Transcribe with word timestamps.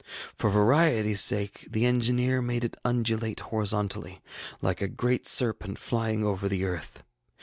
For 0.35 0.49
varietyŌĆÖs 0.49 1.17
sake 1.19 1.67
the 1.69 1.85
engineer 1.85 2.41
made 2.41 2.63
it 2.63 2.75
undulate 2.83 3.39
horizontally, 3.39 4.19
like 4.59 4.81
a 4.81 4.87
great 4.87 5.27
serpent 5.27 5.77
flying 5.77 6.23
over 6.23 6.49
the 6.49 6.65
earth. 6.65 7.03